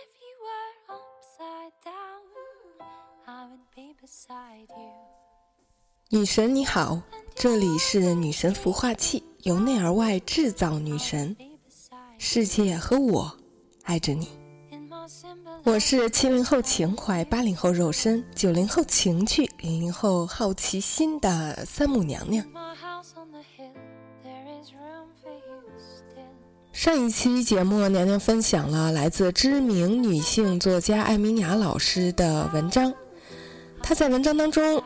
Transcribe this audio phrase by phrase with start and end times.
[0.00, 2.22] if you were upside down,
[3.26, 4.92] I would be beside you.
[6.08, 7.02] 女神你好，
[7.34, 11.36] 这里是女神孵化器，由内而外制造女神，
[12.18, 13.36] 世界和我
[13.84, 14.28] 爱着你。
[15.64, 22.46] 我是七零后情怀，八零后肉身，九零后情趣，零零后好奇心的三木娘娘。
[26.80, 32.90] 上一期节目，娘娘分享了来自知名女性作家艾米雅老师的文章。
[33.82, 34.82] 她在文章当中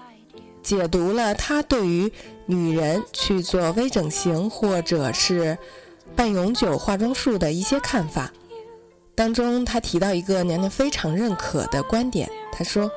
[0.60, 2.12] 解读了她对于
[2.46, 5.56] 女人去做微整形或者是
[6.16, 8.32] 半永久化妆术的一些看法。
[9.14, 12.90] 当中，她提到一个娘娘非常认可的观点，她说：“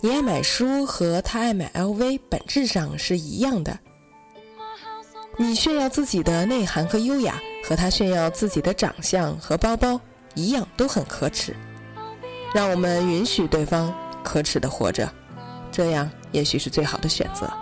[0.00, 3.78] 你爱买书和她爱买 LV 本质上是一样的。”
[5.42, 10.00] 你炫耀自己的内涵和优雅，和他炫耀自己的长相和包包
[10.34, 11.52] 一样，都很可耻。
[12.54, 15.12] 让我们允许对方可耻的活着，
[15.72, 17.52] 这样也许是最好的选择。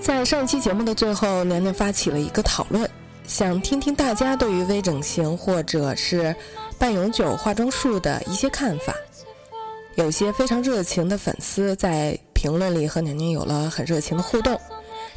[0.00, 2.88] 在上期节目的最后，娘娘发起了一个讨论，
[3.26, 6.34] 想听听大家对于微整形或者是
[6.78, 8.94] 半永久化妆术的一些看法。
[9.96, 14.60] 有些非常热情的粉丝在评论里和娘娘有了很热情的互动。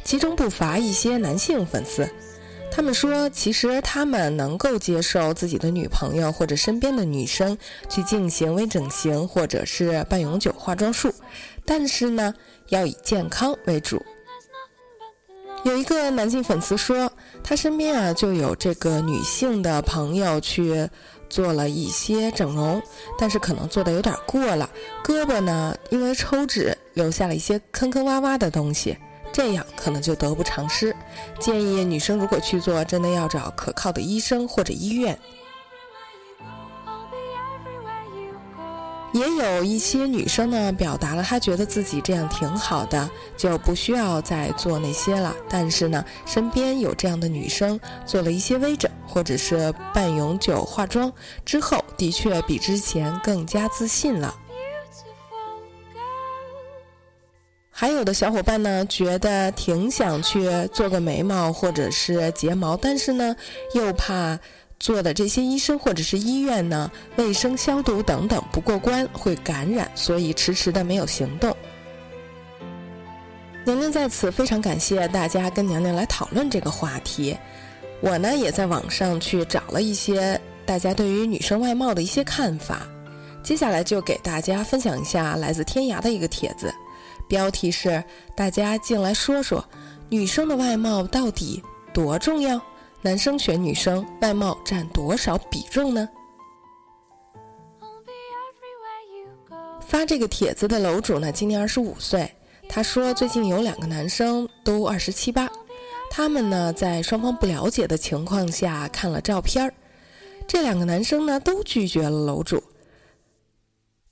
[0.02, 2.08] 其中不乏一些男性粉丝，
[2.70, 11.12] 他们说，其实他们能够接受自己的女朋友或者身边的女生去进行微整形或者是半永久化妆术，
[11.66, 12.32] 但是呢，
[12.70, 14.02] 要以健康为主。
[15.64, 17.12] 有一个男性粉丝说，
[17.44, 20.88] 他身边啊就有这个女性的朋友去
[21.28, 22.82] 做了一些整容，
[23.18, 24.68] 但是可能做的有点过了，
[25.04, 28.96] 胳膊呢因为抽脂留下了一些坑坑洼洼的东西，
[29.32, 30.94] 这样可能就得不偿失。
[31.38, 35.18] 建议女生如果去做，真的要找可靠的医生或者医院。
[39.12, 45.34] 也有一些女生呢，表达了她觉得自己这样挺好的，就不需要再做那些了。
[45.48, 51.12] 但是呢，身边有这样的女生做了一些微整或者是半永久化妆
[51.44, 54.34] 之后，的确比之前更加自信了。
[57.70, 63.36] 还有的小伙伴呢，觉得挺想去做个眉毛或者是睫毛，但是呢，
[63.72, 64.36] 又怕
[64.78, 71.54] 做的这些医生或者是医院呢，卫生消毒等等不过关会感染，所以迟迟的没有行动。
[73.64, 77.36] 娘娘在此非常感谢大家跟娘娘来讨论这个话题。
[78.00, 82.86] 我呢也在网上去找了一些大家对于女生外貌的一些看法，
[83.42, 86.72] 接下来就给大家分享一下来自天涯的一个帖子。
[87.26, 88.02] 标题是
[88.34, 89.62] “大家进来说说，
[90.08, 91.62] 女生的外貌到底
[91.92, 92.58] 多重要？
[93.00, 96.08] 男生选女生，外貌占多少比重呢
[99.80, 102.30] 发这个帖子的楼主呢，今年二十五岁。
[102.68, 105.48] 他说，最近有两个男生都二十七八，
[106.10, 109.72] 他们呢在双方不了解的情况下看了照片儿，
[110.46, 112.62] 这两个男生呢都拒绝了楼主。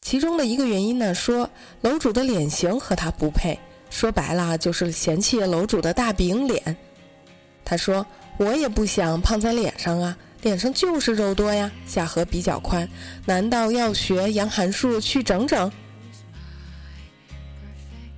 [0.00, 1.50] 其中的一个原因呢，说
[1.82, 3.58] 楼主的脸型和他不配，
[3.90, 6.76] 说白了就是嫌弃楼主的大饼脸。
[7.64, 8.06] 他说
[8.38, 12.88] ：“我也不想胖在脸上啊，脸上就是肉多呀，下颌比较宽，
[13.24, 15.70] 难道要学杨函数去整整？”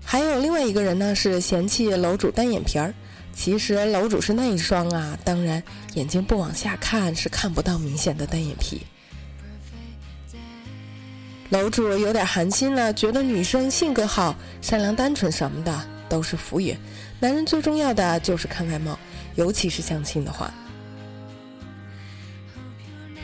[0.05, 2.95] 还有另外一个人呢，是嫌弃楼主单眼皮儿。
[3.35, 5.63] 其实楼主是内双啊，当然
[5.95, 8.85] 眼睛不往下看是看不到明显的单眼皮。
[11.51, 16.77] 楼主有点寒心了，觉得女生性格好、善良、单纯什么的都是浮云，
[17.21, 18.99] 男人最重要的就是看外貌，
[19.39, 20.53] 尤其是相亲的话。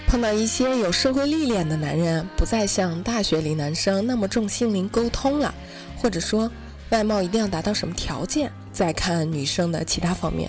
[0.06, 5.52] 碰到一些有社会历练的男人，不再像大学里男生那么重心灵沟通了，
[5.96, 6.48] 或者说
[6.90, 10.48] 外貌一定要达到什么条件，再看女生的其他方面。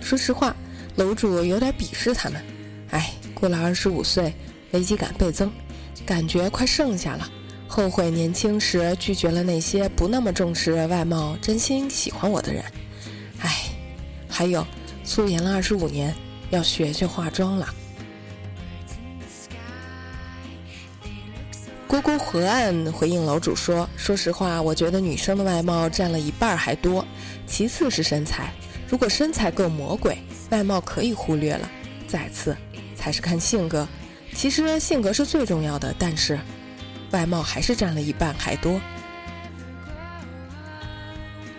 [0.00, 0.56] 说实话，
[0.96, 2.42] 楼主有点鄙视他们。
[2.90, 4.34] 哎，过了二十五岁，
[4.70, 5.52] 危机感倍增，
[6.06, 7.30] 感觉快剩下了，
[7.68, 12.64] 后悔年轻时拒绝了那些不那么重视外貌、真心喜欢我的人。
[13.40, 13.50] 哎，
[14.26, 14.66] 还有，
[15.04, 16.14] 素颜了二十五年，
[16.50, 17.68] 要学学化妆了。
[21.86, 27.04] 姑姑河岸回应楼主说：“说实话，我觉得女生的外貌占了一半还多，
[27.46, 28.50] 其次是身材。
[28.88, 30.16] 如果身材够魔鬼，
[30.50, 31.70] 外貌可以忽略了。
[32.08, 32.56] 再次
[32.96, 33.86] 才是看性格。
[34.34, 36.38] 其实性格是最重要的，但是
[37.10, 38.80] 外貌还是占了一半还多。”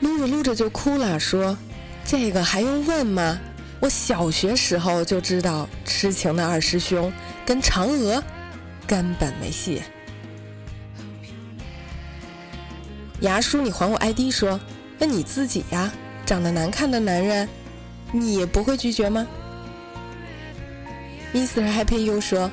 [0.01, 1.56] 撸着撸着就哭了，说
[2.05, 3.39] ：“这个还用问吗？
[3.79, 7.11] 我小学时候就知道痴情的二师兄
[7.45, 8.23] 跟嫦娥
[8.88, 9.81] 根本没戏。
[13.19, 14.59] 牙叔，你还我 ID 说，
[14.97, 15.91] 那你自己呀，
[16.25, 17.47] 长得难看的男人，
[18.11, 19.27] 你不会拒绝吗
[21.33, 21.69] ？Mr.
[21.69, 22.49] Happy 又说，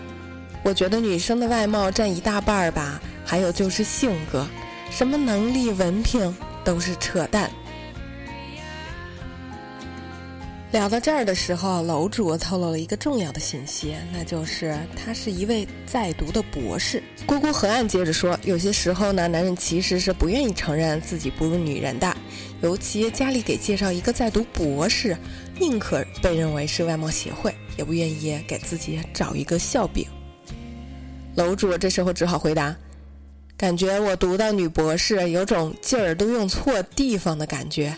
[0.65, 4.47] 我觉得女生的外貌占一大半儿吧，还有就是性格，
[4.91, 7.51] 什么能力、文凭都是扯淡。
[10.73, 17.03] 聊到这儿的时候，楼主透露了一个重要的信息，那就是他是一位在读的博士。
[17.27, 22.17] 姑姑河岸接着说，有些时候呢，男人其实是不愿意承认自己不如女人的，
[22.63, 25.17] 尤其家里给介绍一个在读博士，
[25.59, 30.07] 宁可被认为是外貌协会，也不愿意给自己找一个笑柄。
[31.35, 32.77] 楼主这时候只好回答
[33.59, 37.93] ：“感觉我读到女博士，有种劲儿都用错地方的感觉。”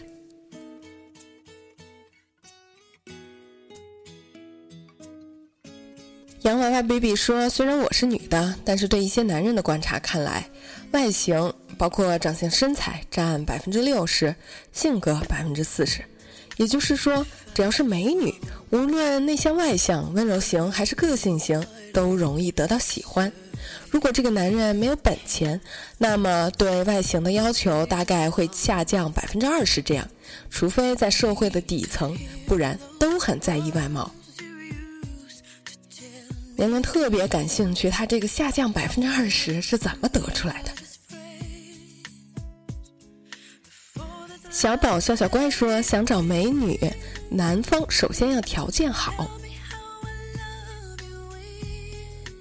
[6.42, 10.44] 洋娃娃 baby 说：“虽然我是女的，但是对一些男人的观察看来，
[10.90, 14.34] 外形包括长相、身材占百分之六十，
[14.72, 16.04] 性格百分之四十。
[16.56, 17.24] 也就是说，
[17.54, 18.34] 只要是美女，
[18.70, 23.32] 无论内向外向、温柔型还是个性型，都容易得到喜欢。
[23.88, 25.60] 如果这个男人没有本钱，
[25.98, 30.08] 那么对外形的要求大概会下降百分之二十这样。
[30.50, 32.18] 除非在社会的底层，
[32.48, 34.10] 不然都很在意外貌。”
[36.62, 40.70] 人们特别感兴趣，他这个下降百分之二十是怎么得出来的？
[44.48, 46.78] 小宝笑笑乖说：“想找美女，
[47.28, 49.28] 男方首先要条件好。”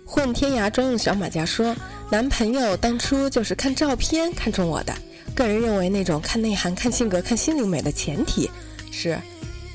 [0.06, 1.76] 混天涯专用小马甲说
[2.12, 4.94] ：“男朋友当初就是看照片看中我的，
[5.34, 8.48] 个人认为那种看内涵、看性格、看心灵美的前提
[8.92, 9.20] 是，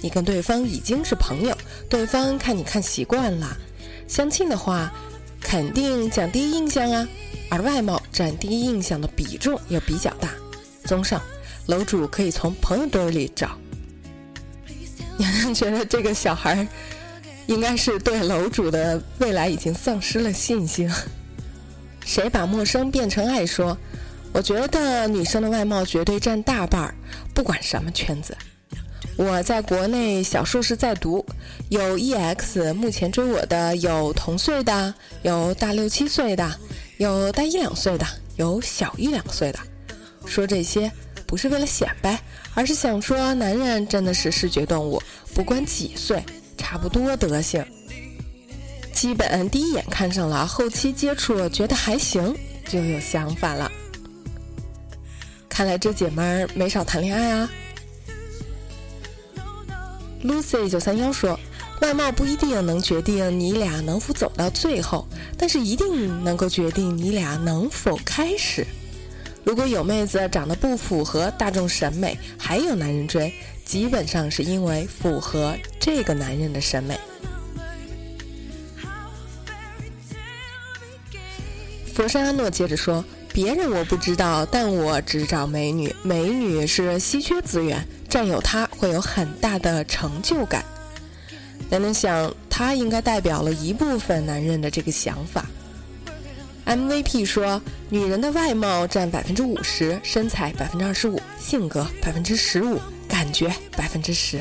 [0.00, 1.58] 你跟对方已经是朋友，
[1.90, 3.56] 对方看你看习惯了。”
[4.08, 4.92] 相亲的话，
[5.40, 7.06] 肯定讲第一印象啊，
[7.50, 10.30] 而外貌占第一印象的比重也比较大。
[10.84, 11.20] 综上，
[11.66, 13.50] 楼主可以从朋友堆里找。
[15.18, 16.66] 娘娘觉得这个小孩
[17.46, 20.90] 应该是对楼主的未来已经丧失了信心。
[22.04, 23.44] 谁把陌生变成爱？
[23.44, 23.76] 说，
[24.32, 26.94] 我觉得女生的外貌绝对占大半儿，
[27.34, 28.36] 不管什么圈子。
[29.16, 31.24] 我在国内小硕士在读，
[31.70, 36.54] 有 EX，目前追我的有同岁的，有大六七岁的，
[36.98, 39.58] 有大一两岁的，有小一两岁的。
[40.26, 40.92] 说这些
[41.26, 42.20] 不是为了显摆，
[42.52, 45.02] 而是想说，男人真的是视觉动物，
[45.34, 46.22] 不管几岁，
[46.58, 47.64] 差不多德行。
[48.92, 52.36] 基本第一眼看上了，后期接触觉得还行，
[52.68, 53.72] 就有想法了。
[55.48, 57.50] 看来这姐们儿没少谈恋爱啊。
[60.24, 61.38] Lucy 九三幺说
[61.82, 65.06] ：“外貌不一定能决定你俩能否走到最后，
[65.38, 68.66] 但是一定能够决定你俩能否开始。
[69.44, 73.32] 如果有妹子长得不符合大众审美，还有男人追，
[73.64, 76.98] 基本上是因为符合这个男人的审美。”
[81.94, 90.64] 佛山阿诺接着说：“别人我不知道，但我只找美女，美女是稀缺资源。”占有他会有很大的成就感。
[91.68, 95.46] 男人想，他应该代表了一部分男人的这个想法。
[96.64, 104.40] MVP 说，女人的外貌占百分之五十，身材百分之二十五，性格百分之十五，感觉百分之十。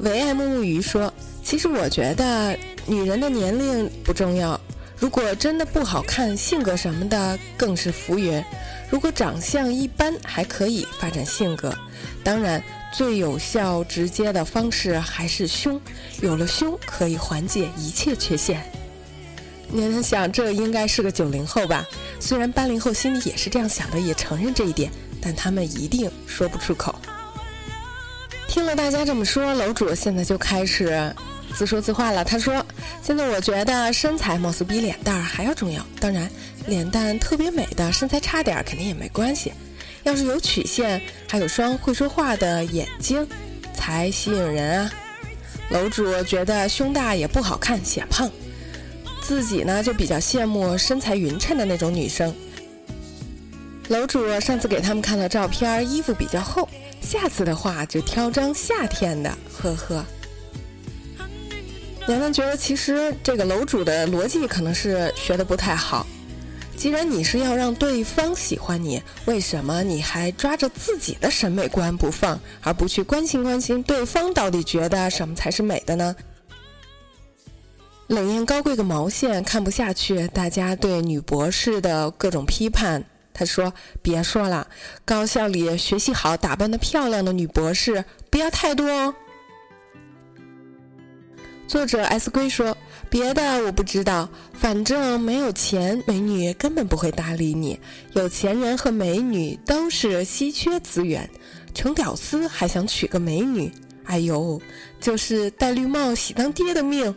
[0.00, 4.58] 唯爱木木鱼说，其实我觉得女人的年龄不重要，
[5.00, 8.44] 如果真的不好看，性格什么的更是浮云。
[8.90, 11.74] 如果长相一般，还可以发展性格。
[12.22, 15.80] 当然，最有效、直接的方式还是胸。
[16.20, 18.62] 有了胸，可以缓解一切缺陷。
[19.72, 21.82] 你能想，这应该是个九零后吧？
[22.20, 24.92] 虽然八零后心里也是这样想的，也承认这一点，
[25.22, 26.94] 但他们一定说不出口。
[28.46, 31.14] 听了大家这么说，楼主现在就开始
[31.54, 32.24] 自说自话了。
[32.24, 32.64] 他说
[33.02, 35.84] ：“现在我觉得身材貌似比脸蛋还要重要。
[36.00, 36.30] 当然。”
[36.66, 39.50] 脸蛋特别美的，身材差点肯定也没关系。
[40.02, 43.26] 要是有曲线，还有双会说话的眼睛，
[43.74, 44.92] 才吸引人啊。
[45.70, 48.30] 楼主觉得胸大也不好看，显胖。
[49.22, 52.32] 自己呢就比较羡慕身材匀称的那种女生。
[53.88, 56.68] 楼主上次给他们看的照片，衣服比较厚，
[57.00, 60.04] 下次的话就挑张夏天的，呵呵。
[62.10, 66.04] 娘娘觉得其实这个楼主的逻辑可能是学的不太好。
[66.76, 76.16] 既然你是要让对方喜欢你，为什么你还抓着自己的审美观不放，而不去关心关心对方到底觉得什么才是美的呢？
[78.08, 83.04] 冷艳高贵个毛线，看不下去大家对女博士的各种批判。
[83.32, 84.66] 他说：“别说了，
[85.04, 89.14] 高校里学习好、打扮的漂亮的女博士不要太多哦。”
[91.70, 92.76] 作者 S 龟说
[93.08, 97.78] ：“别的我不知道，反正没有钱，美女根本不会搭理你。
[98.14, 101.30] 有钱人和美女都是稀缺资源，
[101.72, 103.70] 穷屌丝还想娶个美女，
[104.02, 104.60] 哎呦，
[105.00, 107.14] 就是戴绿帽喜当爹的命。”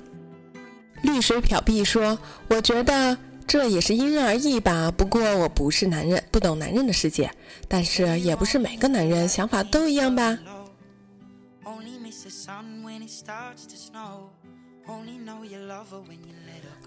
[1.01, 2.15] 绿水漂碧说
[2.47, 3.17] ：“我觉得
[3.47, 4.93] 这也是因人而异吧。
[4.95, 7.27] 不过我不是男人，不懂男人的世界。
[7.67, 10.37] 但是也不是每个男人想法都一样吧。”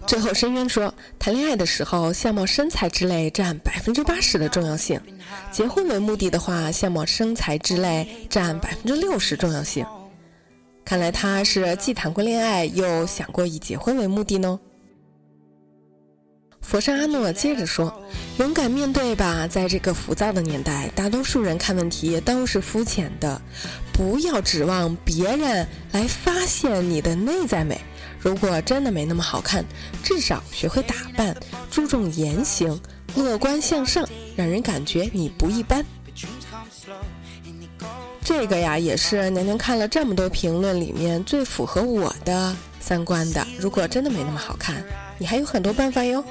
[0.05, 4.99] 最后，深渊说：“谈恋爱的时候，相貌、身材之类占百分之八十的重要性；
[5.51, 9.85] 结婚为目的的话，相貌、身材之类占百分之六十重要性。
[10.85, 14.59] 看来他是既谈过恋爱，又想过以结婚为目的呢。”
[16.61, 18.03] 佛山阿诺接着说
[18.39, 23.41] ：“勇敢面对吧，在这个浮躁的年代，大多数人看问题都是肤浅的，
[23.93, 27.79] 不要指望别人来发现你的内在美。
[28.19, 29.63] 如果真的没那么好看，
[30.03, 31.35] 至少学会打扮，
[31.71, 32.77] 注重言行，
[33.15, 35.85] 乐观向上，让人感觉你不一般。”
[38.21, 43.47] 这个呀，也是娘娘看了这么多评论里面最符合我的三观的。
[43.57, 44.83] 如果真的没那么好看，
[45.17, 46.21] 你还有很多办法哟。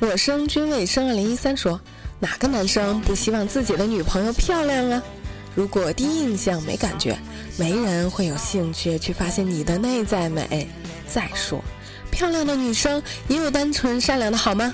[0.00, 1.80] 我生君未生二零一三说，
[2.20, 5.02] 哪个男生不希望自己的女朋友漂亮啊？
[5.56, 7.18] 如果第一印象没感觉，
[7.56, 10.68] 没人会有兴趣去发现你的内在美。
[11.08, 11.60] 再说，
[12.12, 14.72] 漂亮的女生也有单纯善良的好吗？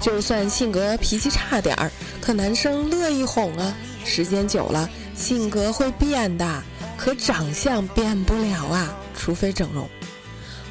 [0.00, 3.74] 就算性格脾气差点儿，可男生乐意哄啊。
[4.04, 6.62] 时间久了，性格会变的，
[6.96, 9.88] 可长相变不了啊，除非整容。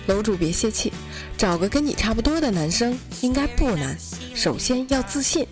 [0.09, 0.91] 楼主别泄气，
[1.37, 3.95] 找个跟你差不多的男生应该不难。
[4.33, 5.45] 首先要自信，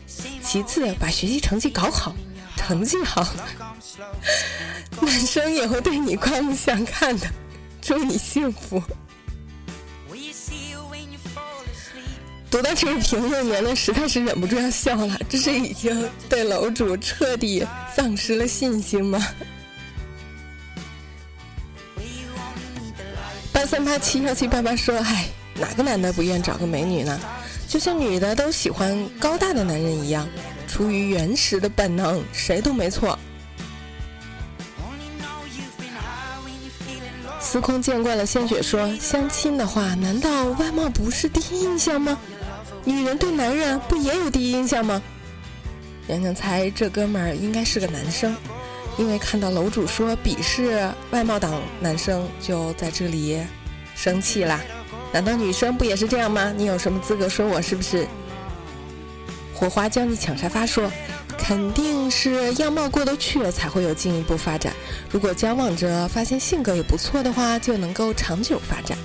[0.43, 2.15] 其次把学习成绩搞好，
[2.55, 3.23] 成绩好，
[4.99, 7.27] 男生也会对你刮目相看的。
[7.79, 8.81] 祝你幸福。
[12.49, 15.19] 读到这个评论，年年实在是忍不住要笑了。
[15.29, 17.63] 这是已经对楼主彻底
[17.95, 19.23] 丧失了信心吗？
[23.67, 25.27] 三八七幺七八八说：“唉，
[25.59, 27.19] 哪个男的不愿找个美女呢？
[27.67, 30.25] 就像女的都喜欢高大的男人一样，
[30.69, 33.19] 出于原始的本能，谁都没错。”
[37.41, 42.17] 司空见惯了鲜血说：“相亲的话，难道外貌不是第一印象吗？
[42.85, 45.01] 女人对男人不也有第一印象吗？”
[46.07, 48.33] 娘娘猜这哥们儿应该是个男生。
[48.97, 53.39] 因为看到楼主说鄙视外貌党男生，就在这里
[53.97, 54.61] 生气啦。
[55.11, 56.53] 难道女生不也是这样吗？
[56.55, 58.07] 你有什么资格说我是不是？
[59.53, 60.91] 火花教你抢沙发说，
[61.35, 64.71] 肯定是样貌过得去了才会有进一步发展。
[65.09, 68.95] 如果交往着发现性格也不错的话，就能够长久发展。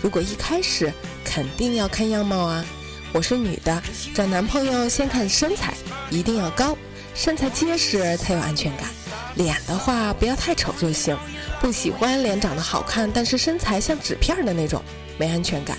[0.00, 0.90] 如果一开始
[1.22, 2.64] 肯定要看样貌啊。
[3.10, 3.82] 我是女的，
[4.14, 5.72] 找男朋友先看身材，
[6.10, 6.76] 一定要高，
[7.14, 8.86] 身材结实才有安全感。
[9.34, 11.16] 脸的话不要太丑就行，
[11.60, 14.82] 不喜欢脸长得好看但是身材像纸片的那种，
[15.18, 15.76] 没安全感。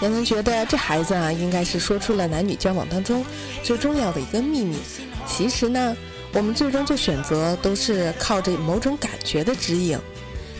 [0.00, 3.24] 娘娘觉得这孩子啊，应该是说出了男女交往当中
[3.62, 4.78] 最重要的一个秘密。
[5.26, 5.94] 其实呢，
[6.32, 9.98] 我们最终做选择都是靠着某种感觉的指引，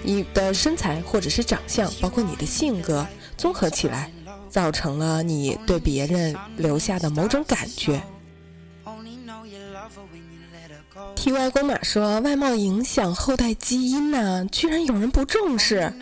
[0.03, 3.07] 你的身材或者是长相，包括你的性格，
[3.39, 4.11] 综合起来，
[4.51, 8.03] 造成了你对别人留下的某种感觉。
[11.21, 15.93] T Y 公马说：“外貌影响后代基因呢，居然有人不重视。”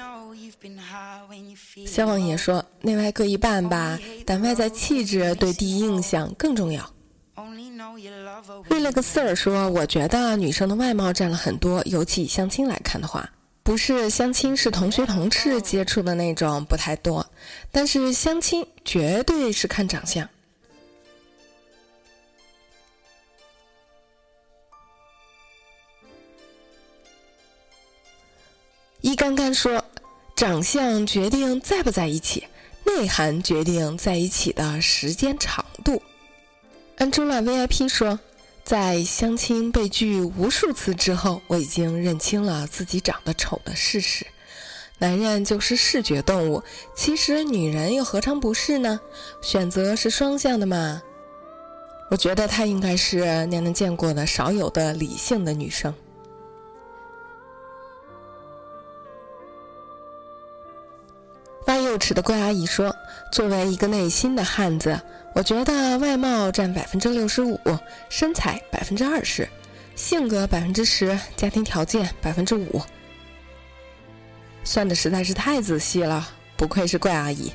[1.85, 6.89] 肖王爷说：“内外各一半吧，但外在气质对第一印象更重要。”
[8.71, 13.29] 瑞了个四儿说：“我觉得女生的外貌占了很多，尤其以相亲来看的话，
[13.65, 17.27] 不是相亲是同学同事接触的那种不太多，
[17.73, 20.29] 但是相亲绝对是看长相。”
[29.28, 29.85] 干干说
[30.35, 32.44] ：“长相决定在不在一起，
[32.87, 36.00] 内涵决定在一起的时间长度。”
[36.97, 38.18] Angela VIP 说
[38.64, 44.26] ：“在相亲被拒无数次之后，我已经认清了自己长得丑的事实。
[44.97, 46.62] 男人就是视觉动物，
[46.97, 48.99] 其实女人又何尝不是呢？
[49.42, 51.02] 选择是双向的嘛。
[52.11, 55.94] 我觉得她应该是娘娘见过的少有的理性的女生。
[61.69, 62.97] 发幼齿的怪阿姨说
[63.31, 64.99] ：“作为一个内心的汉子，
[65.35, 67.61] 我觉得外貌占百分之六十五，
[68.09, 69.47] 身材百分之二十，
[69.95, 72.81] 性格百分之十，家庭条件百分之五。”
[74.65, 77.53] 算的实在是太仔细了，不愧是怪阿姨。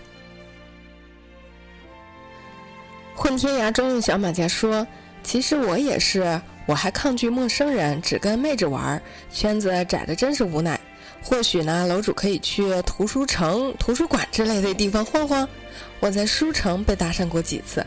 [3.16, 4.86] 混天涯专用小马甲说
[5.24, 9.02] ：“其实我也是，我还抗拒陌生人，只跟妹子玩，
[9.32, 10.80] 圈子窄的真是无奈。
[11.34, 15.50] 或许呢，楼主可以去图书城、图书馆之类的地方晃晃。
[16.00, 17.84] 我在书城被搭讪过几次。”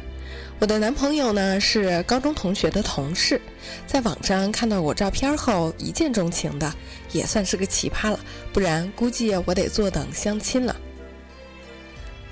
[0.58, 3.40] 我的男朋友呢是高中同学的同事，
[3.86, 6.74] 在网上看到我照片后一见钟情的，
[7.12, 8.18] 也算是个奇葩了。
[8.52, 10.74] 不然估计我得坐等相亲了。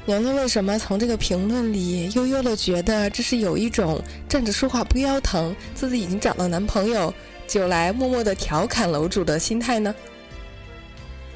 [0.06, 7.14] 娘娘为什么从这个评论里悠悠的觉得这是有一种站着说话不腰疼，自己已经找到男朋友
[7.46, 9.94] 就来默默的调侃楼主的心态呢？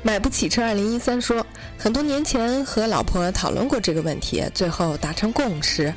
[0.02, 1.44] 买不起车二零一三说，
[1.76, 5.92] 很多年前和老婆讨论过这个问题，最后达成共识。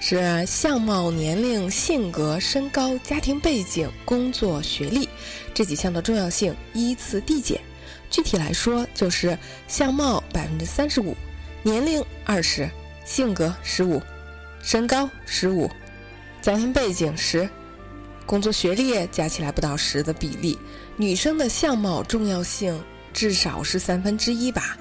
[0.00, 5.08] 是相貌、年龄、性格、身高、家庭背景、工作、学历
[5.52, 7.60] 这几项的重要性依次递减。
[8.08, 9.36] 具体来说，就是
[9.66, 11.16] 相貌百分之三十五，
[11.64, 12.70] 年龄二十，
[13.04, 14.00] 性格十五，
[14.62, 15.68] 身高十五，
[16.40, 17.48] 家庭背景十，
[18.24, 20.56] 工作学历加起来不到十的比例。
[20.96, 22.80] 女生的相貌重要性
[23.18, 24.78] 至少是三分之一吧。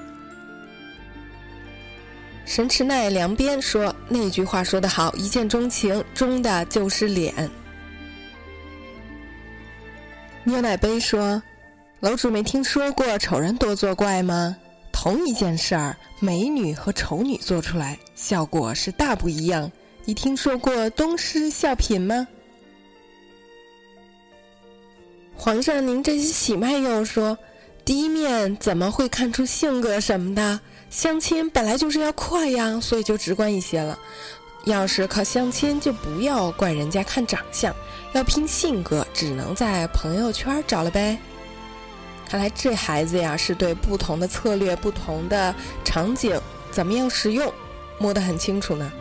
[2.46, 7.50] 神池奈良边说：“那句话说得好，一见钟情，钟的就是脸。”
[10.46, 11.42] 牛奶杯说
[12.00, 14.56] ：“楼主没听说过丑人多作怪吗？
[14.92, 19.72] 同一件事儿，美女和丑女做出来效果是大不一样。
[20.06, 22.28] 你听说过东施效颦吗？”
[25.36, 27.38] 皇上，您这是喜脉又说，
[27.88, 30.60] 第一面怎么会看出性格什么的？
[30.90, 33.98] 相亲本来就是要快呀，所以就直观一些了。
[34.66, 37.74] 要是靠相亲，就不要怪人家看长相，
[38.12, 41.18] 要拼性格，只能在朋友圈找了呗。
[42.28, 46.38] 看来这孩子呀，是对不同的策略、不同的场景
[46.70, 47.50] 怎么样使用，
[48.00, 48.92] 摸得很清楚呢。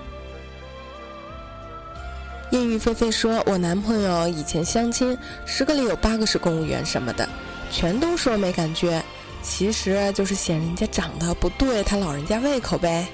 [2.52, 7.28] 艳遇菲菲说：“我男朋友以前相亲，十个里有八个是公务员什么的，
[7.70, 9.02] 全都说没感觉。”
[9.42, 13.06] 其实就是嫌人家长得不对他老人家胃口呗。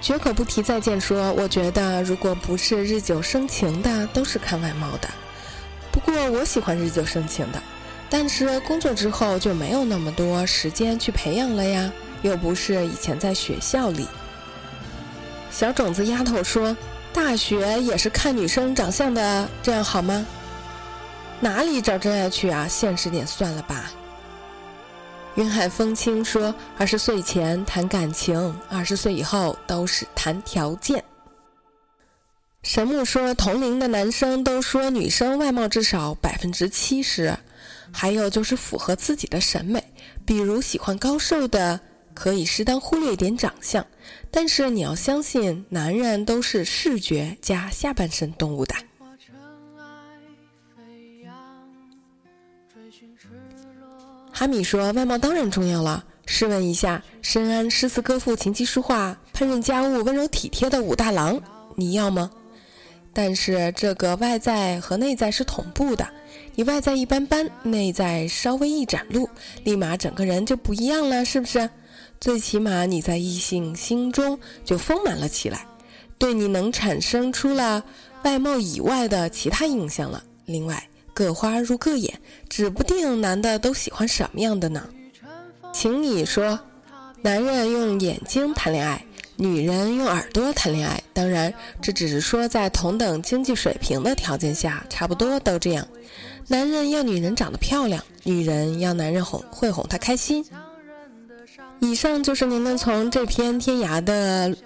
[0.00, 5.08] 绝口不提再见说，我觉得如果不是日久生情的，都是看外貌的。
[5.92, 7.62] 不过我喜欢日久生情的，
[8.10, 14.06] 但是工作之后就没有那么多时间去培养了呀，又不是以前在学校里。
[15.50, 16.76] 小种子丫头说，
[17.12, 20.26] 大学也是看女生长相的，这样好吗？
[21.40, 22.66] 哪里找真爱去啊？
[22.68, 23.90] 现实点算了吧。
[25.36, 31.02] 云海风轻说：“二十岁前谈感情，二十岁以后都是谈条件。”
[32.64, 37.38] 神木说：“同龄的男生都说女生外貌至少百分之七十，
[37.92, 39.80] 还有就是符合自己的审美，
[40.26, 41.78] 比如喜欢高瘦的，
[42.14, 43.86] 可以适当忽略一点长相。
[44.32, 48.74] 但是你要相信，男人都是视觉加下半身动物的。”
[54.38, 56.04] 哈米说：“外貌当然重要了。
[56.24, 61.42] 试问一下，深谙诗词歌赋、琴棋书画、烹饪家务、温柔体贴的武大郎，
[61.74, 62.30] 你要吗？
[63.12, 66.06] 但是这个外在和内在是同步的，
[66.54, 69.28] 你外在一般般，内在稍微一展露，
[69.64, 71.68] 立马整个人就不一样了，是不是？
[72.20, 75.66] 最起码你在异性心中就丰满了起来，
[76.16, 77.82] 对你能产生出了
[78.22, 80.22] 外貌以外的其他印象了。
[80.44, 80.80] 另外。”
[81.14, 82.17] 各花入各眼，
[82.48, 84.82] 指不定男的都喜欢什么样的呢？
[85.72, 86.58] 请你说，
[87.22, 89.04] 男人用眼睛谈恋爱，
[89.36, 91.00] 女人用耳朵谈恋爱。
[91.12, 95.86] 当然，这只是说在同等经济水平的条件下，差不多都这样。
[96.46, 100.44] 男人要女人长得漂亮，女人要男人哄会哄她开心。
[101.80, 104.56] 以上就是您能从这篇天涯的。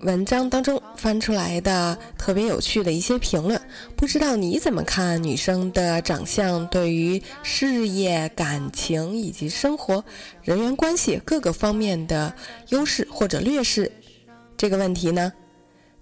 [0.00, 3.60] 文章当中翻出来的特别有趣的一些评论，
[3.96, 10.04] 不知道你怎么看女生的长相对于事业、感情以及生活、
[10.42, 12.32] 人员关系各个方面的
[12.68, 13.90] 优势或者劣势
[14.56, 15.32] 这个问题呢？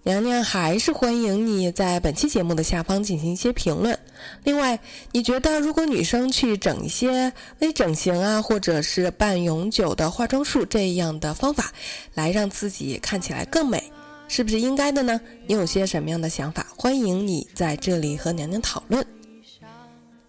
[0.06, 3.98] 娘娘还是欢迎你在本期节目的下方进行一些评论。
[4.42, 4.78] 另外，
[5.12, 11.72] 你觉得如果女生去整一些微整形啊，或者是半永久的化妆术这样的方法，
[12.12, 13.82] 来让自己看起来更美，
[14.28, 15.18] 是不是应该的呢？
[15.46, 16.66] 你有些什么样的想法？
[16.76, 19.02] 欢迎你在这里和娘娘讨论。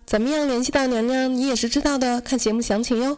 [0.06, 1.36] 怎么样联系到娘娘？
[1.36, 3.18] 你也是知道的，看节目详情哟。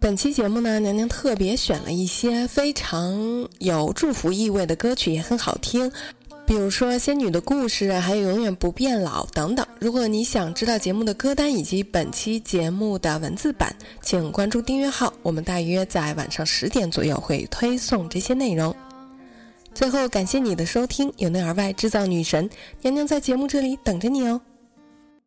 [0.00, 5.90] 本期节目呢，娘娘特别选了一些非常有祝福意味的歌曲，也很好听。
[6.46, 9.66] 比如说《仙女的故事》，还有《永远不变老》等等。
[9.80, 18.74] 如果你想知道节目的歌单以及本期节目的文字版，请关注订阅号，我们大约在晚上十点左右会推送这些内容。
[19.74, 22.48] 最后，感谢你的收听，由内而外制造女神，
[22.82, 24.40] 娘娘在节目这里等着你哦。